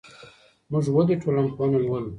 موږ 0.71 0.85
ولي 0.95 1.15
ټولنپوهنه 1.21 1.77
لولو؟ 1.83 2.09